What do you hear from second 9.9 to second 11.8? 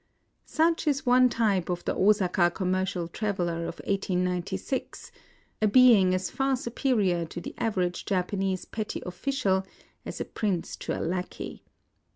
as a prince to a lackey.